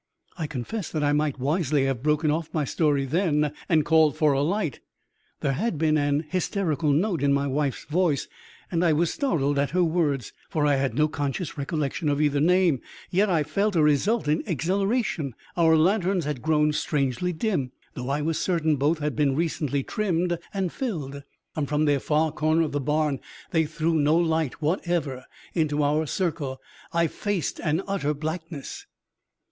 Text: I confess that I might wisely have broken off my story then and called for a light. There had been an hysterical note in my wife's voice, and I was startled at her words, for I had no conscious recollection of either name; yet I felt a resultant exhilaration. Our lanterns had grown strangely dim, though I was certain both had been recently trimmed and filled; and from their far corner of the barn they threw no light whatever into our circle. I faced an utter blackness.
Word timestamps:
I 0.35 0.47
confess 0.47 0.89
that 0.91 1.03
I 1.03 1.13
might 1.13 1.37
wisely 1.37 1.85
have 1.85 2.01
broken 2.01 2.31
off 2.31 2.49
my 2.51 2.65
story 2.65 3.05
then 3.05 3.53
and 3.69 3.85
called 3.85 4.17
for 4.17 4.33
a 4.33 4.41
light. 4.41 4.79
There 5.41 5.51
had 5.53 5.77
been 5.77 5.95
an 5.95 6.25
hysterical 6.27 6.91
note 6.91 7.21
in 7.21 7.31
my 7.35 7.45
wife's 7.45 7.83
voice, 7.83 8.27
and 8.71 8.83
I 8.83 8.93
was 8.93 9.13
startled 9.13 9.59
at 9.59 9.69
her 9.69 9.83
words, 9.83 10.33
for 10.49 10.65
I 10.65 10.77
had 10.77 10.95
no 10.95 11.07
conscious 11.07 11.55
recollection 11.55 12.09
of 12.09 12.19
either 12.19 12.39
name; 12.39 12.81
yet 13.11 13.29
I 13.29 13.43
felt 13.43 13.75
a 13.75 13.83
resultant 13.83 14.41
exhilaration. 14.47 15.35
Our 15.55 15.75
lanterns 15.77 16.25
had 16.25 16.41
grown 16.41 16.73
strangely 16.73 17.31
dim, 17.31 17.71
though 17.93 18.09
I 18.09 18.23
was 18.23 18.39
certain 18.39 18.77
both 18.77 18.97
had 18.97 19.15
been 19.15 19.35
recently 19.35 19.83
trimmed 19.83 20.39
and 20.51 20.73
filled; 20.73 21.21
and 21.55 21.69
from 21.69 21.85
their 21.85 21.99
far 21.99 22.31
corner 22.31 22.63
of 22.63 22.71
the 22.71 22.79
barn 22.81 23.19
they 23.51 23.67
threw 23.67 23.93
no 23.93 24.17
light 24.17 24.63
whatever 24.63 25.25
into 25.53 25.83
our 25.83 26.07
circle. 26.07 26.59
I 26.91 27.05
faced 27.05 27.59
an 27.59 27.83
utter 27.87 28.15
blackness. 28.15 28.87